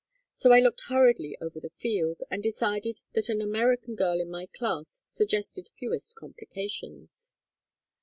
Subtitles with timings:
[0.33, 4.47] So I looked hurriedly over the field, and decided that an American girl in my
[4.47, 7.33] class suggested fewest complications.